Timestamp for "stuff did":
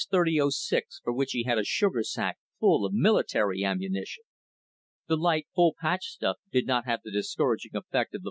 6.05-6.65